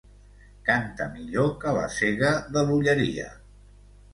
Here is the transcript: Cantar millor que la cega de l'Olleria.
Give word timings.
Cantar 0.69 1.05
millor 1.17 1.51
que 1.65 1.73
la 1.77 1.83
cega 1.99 2.33
de 2.57 2.65
l'Olleria. 2.71 3.29